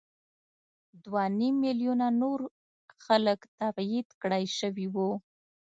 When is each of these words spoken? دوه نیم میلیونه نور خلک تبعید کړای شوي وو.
دوه 1.03 1.23
نیم 1.37 1.55
میلیونه 1.65 2.07
نور 2.21 2.39
خلک 3.05 3.39
تبعید 3.59 4.07
کړای 4.21 4.45
شوي 4.59 4.87
وو. 4.93 5.09